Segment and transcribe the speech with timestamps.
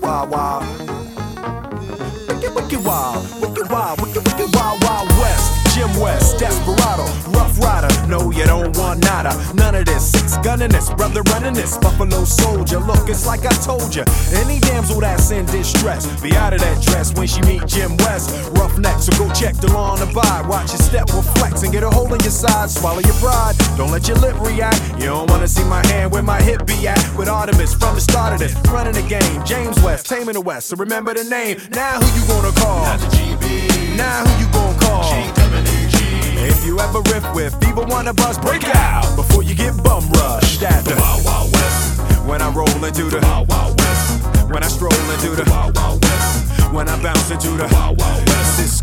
[0.00, 0.62] wild, wild.
[2.28, 5.62] Wicked, wicked wild, wicked wild, wicked, wicked wild, wild west.
[5.74, 7.88] Jim West, Desperado, Rough Rider.
[8.06, 9.32] No, you don't want nada.
[9.54, 10.12] None of this.
[10.12, 11.78] Six gunning this, brother running this.
[11.78, 12.78] Buffalo Soldier.
[12.78, 14.04] Look, it's like I told you.
[14.34, 18.30] Any damsel that's in distress, be out of that dress when she meet Jim West.
[18.52, 19.12] Rough neck, so
[19.42, 20.46] check the law on the vibe.
[20.48, 22.70] Watch your step will flex and get a hole in your side.
[22.70, 23.54] Swallow your pride.
[23.76, 24.80] Don't let your lip react.
[25.00, 27.00] You don't wanna see my hand where my hip be at.
[27.16, 29.44] With Artemis from the start of this, running the game.
[29.44, 30.68] James West, taming the West.
[30.68, 31.58] So remember the name.
[31.70, 32.84] Now who you gonna call?
[32.84, 33.96] Not the GB.
[33.96, 35.10] Now who you gonna call?
[35.10, 35.98] G-W-G.
[36.46, 40.62] If you ever riff with fever, wanna bust, break out before you get bum rushed
[40.62, 42.00] at the Wild Wild West.
[42.28, 44.22] when I roll into the Wild Wild West.
[44.52, 46.72] when I stroll into the Wild Wild West.
[46.72, 48.56] when I bounce into the Wild Wild West.
[48.56, 48.81] Cisco